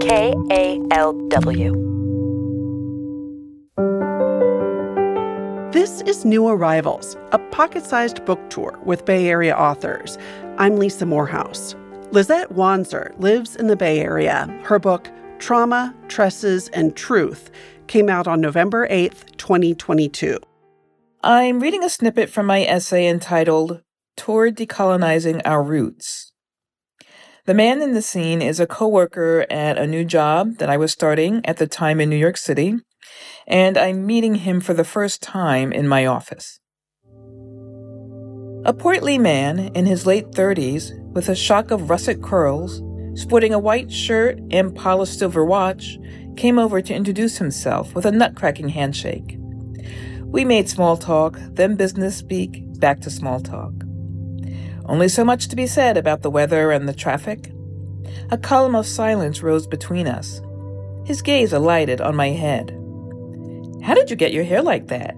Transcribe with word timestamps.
K 0.00 0.32
A 0.50 0.80
L 0.92 1.12
W. 1.28 1.72
This 5.72 6.00
is 6.02 6.24
New 6.24 6.48
Arrivals, 6.48 7.18
a 7.32 7.38
pocket 7.50 7.84
sized 7.84 8.24
book 8.24 8.40
tour 8.48 8.78
with 8.86 9.04
Bay 9.04 9.28
Area 9.28 9.54
authors. 9.54 10.16
I'm 10.56 10.76
Lisa 10.76 11.04
Morehouse. 11.04 11.76
Lizette 12.12 12.50
Wanzer 12.54 13.12
lives 13.20 13.56
in 13.56 13.66
the 13.66 13.76
Bay 13.76 14.00
Area. 14.00 14.46
Her 14.62 14.78
book, 14.78 15.10
Trauma, 15.38 15.94
Tresses, 16.08 16.68
and 16.68 16.96
Truth, 16.96 17.50
came 17.86 18.08
out 18.08 18.26
on 18.26 18.40
November 18.40 18.88
8th, 18.88 19.36
2022. 19.36 20.38
I'm 21.22 21.60
reading 21.60 21.84
a 21.84 21.90
snippet 21.90 22.30
from 22.30 22.46
my 22.46 22.64
essay 22.64 23.06
entitled 23.06 23.82
Toward 24.16 24.56
Decolonizing 24.56 25.42
Our 25.44 25.62
Roots. 25.62 26.32
The 27.46 27.54
man 27.54 27.80
in 27.80 27.94
the 27.94 28.02
scene 28.02 28.42
is 28.42 28.60
a 28.60 28.66
coworker 28.66 29.46
at 29.48 29.78
a 29.78 29.86
new 29.86 30.04
job 30.04 30.58
that 30.58 30.68
I 30.68 30.76
was 30.76 30.92
starting 30.92 31.40
at 31.46 31.56
the 31.56 31.66
time 31.66 31.98
in 31.98 32.10
New 32.10 32.16
York 32.16 32.36
City, 32.36 32.74
and 33.46 33.78
I'm 33.78 34.06
meeting 34.06 34.36
him 34.36 34.60
for 34.60 34.74
the 34.74 34.84
first 34.84 35.22
time 35.22 35.72
in 35.72 35.88
my 35.88 36.04
office. 36.04 36.60
A 38.66 38.74
portly 38.74 39.16
man 39.16 39.70
in 39.74 39.86
his 39.86 40.04
late 40.04 40.32
30s 40.32 40.92
with 41.14 41.30
a 41.30 41.34
shock 41.34 41.70
of 41.70 41.88
russet 41.88 42.22
curls, 42.22 42.82
sporting 43.18 43.54
a 43.54 43.58
white 43.58 43.90
shirt 43.90 44.38
and 44.50 44.76
polished 44.76 45.18
silver 45.18 45.42
watch, 45.42 45.98
came 46.36 46.58
over 46.58 46.82
to 46.82 46.94
introduce 46.94 47.38
himself 47.38 47.94
with 47.94 48.04
a 48.04 48.10
nutcracking 48.10 48.70
handshake. 48.70 49.38
We 50.26 50.44
made 50.44 50.68
small 50.68 50.98
talk, 50.98 51.38
then 51.52 51.74
business 51.74 52.16
speak, 52.16 52.62
back 52.78 53.00
to 53.00 53.10
small 53.10 53.40
talk. 53.40 53.72
Only 54.90 55.08
so 55.08 55.24
much 55.24 55.46
to 55.46 55.56
be 55.56 55.68
said 55.68 55.96
about 55.96 56.22
the 56.22 56.30
weather 56.30 56.72
and 56.72 56.88
the 56.88 56.92
traffic. 56.92 57.52
A 58.32 58.36
column 58.36 58.74
of 58.74 58.88
silence 58.88 59.40
rose 59.40 59.68
between 59.68 60.08
us. 60.08 60.42
His 61.04 61.22
gaze 61.22 61.52
alighted 61.52 62.00
on 62.00 62.16
my 62.16 62.30
head. 62.30 62.70
How 63.84 63.94
did 63.94 64.10
you 64.10 64.16
get 64.16 64.32
your 64.32 64.42
hair 64.42 64.60
like 64.62 64.88
that? 64.88 65.14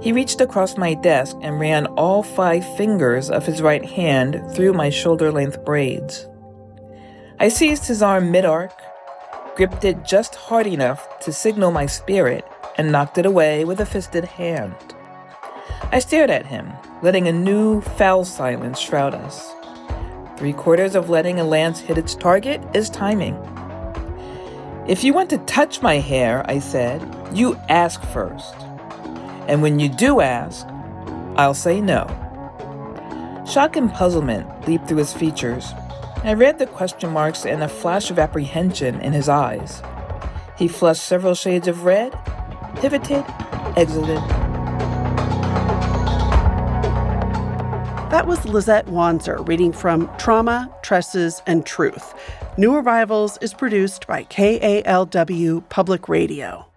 He 0.00 0.12
reached 0.12 0.40
across 0.40 0.76
my 0.76 0.94
desk 0.94 1.36
and 1.42 1.58
ran 1.58 1.86
all 1.86 2.22
five 2.22 2.64
fingers 2.76 3.28
of 3.28 3.44
his 3.44 3.60
right 3.60 3.84
hand 3.84 4.40
through 4.54 4.72
my 4.72 4.88
shoulder 4.88 5.32
length 5.32 5.64
braids. 5.64 6.28
I 7.40 7.48
seized 7.48 7.88
his 7.88 8.02
arm 8.02 8.30
mid 8.30 8.44
arc, 8.44 8.80
gripped 9.56 9.84
it 9.84 10.04
just 10.04 10.36
hard 10.36 10.68
enough 10.68 11.18
to 11.20 11.32
signal 11.32 11.72
my 11.72 11.86
spirit, 11.86 12.44
and 12.78 12.92
knocked 12.92 13.18
it 13.18 13.26
away 13.26 13.64
with 13.64 13.80
a 13.80 13.84
fisted 13.84 14.26
hand. 14.26 14.76
I 15.92 15.98
stared 15.98 16.30
at 16.30 16.46
him, 16.46 16.72
letting 17.02 17.28
a 17.28 17.32
new 17.32 17.80
foul 17.80 18.24
silence 18.24 18.78
shroud 18.78 19.14
us. 19.14 19.52
Three 20.36 20.52
quarters 20.52 20.94
of 20.94 21.10
letting 21.10 21.38
a 21.38 21.44
lance 21.44 21.80
hit 21.80 21.98
its 21.98 22.14
target 22.14 22.62
is 22.74 22.88
timing. 22.88 23.34
If 24.88 25.04
you 25.04 25.12
want 25.12 25.30
to 25.30 25.38
touch 25.38 25.82
my 25.82 25.98
hair, 25.98 26.44
I 26.48 26.58
said, 26.58 27.02
you 27.32 27.54
ask 27.68 28.02
first. 28.06 28.54
And 29.46 29.62
when 29.62 29.78
you 29.78 29.88
do 29.88 30.20
ask, 30.20 30.66
I'll 31.36 31.54
say 31.54 31.80
no. 31.80 32.06
Shock 33.46 33.76
and 33.76 33.92
puzzlement 33.92 34.66
leaped 34.66 34.88
through 34.88 34.98
his 34.98 35.12
features. 35.12 35.72
I 36.22 36.34
read 36.34 36.58
the 36.58 36.66
question 36.66 37.10
marks 37.10 37.44
and 37.44 37.62
a 37.62 37.68
flash 37.68 38.10
of 38.10 38.18
apprehension 38.18 39.00
in 39.00 39.12
his 39.12 39.28
eyes. 39.28 39.82
He 40.56 40.68
flushed 40.68 41.04
several 41.04 41.34
shades 41.34 41.66
of 41.66 41.84
red, 41.84 42.12
pivoted, 42.76 43.24
exited. 43.76 44.20
That 48.10 48.26
was 48.26 48.44
Lizette 48.44 48.86
Wanzer 48.86 49.46
reading 49.46 49.72
from 49.72 50.10
Trauma, 50.18 50.68
Tresses, 50.82 51.42
and 51.46 51.64
Truth. 51.64 52.12
New 52.58 52.74
Arrivals 52.74 53.38
is 53.40 53.54
produced 53.54 54.08
by 54.08 54.24
KALW 54.24 55.68
Public 55.68 56.08
Radio. 56.08 56.69